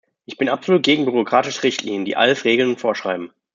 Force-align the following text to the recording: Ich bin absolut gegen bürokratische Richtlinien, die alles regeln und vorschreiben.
Ich 0.25 0.35
bin 0.35 0.49
absolut 0.49 0.81
gegen 0.81 1.05
bürokratische 1.05 1.61
Richtlinien, 1.61 2.05
die 2.05 2.15
alles 2.15 2.43
regeln 2.43 2.69
und 2.71 2.79
vorschreiben. 2.81 3.29